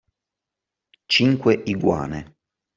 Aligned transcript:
Cinque 1.13 1.53
iguane 1.71 2.19